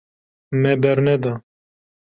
[0.61, 1.33] Me berneda.